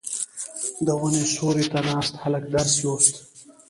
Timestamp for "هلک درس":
2.23-2.71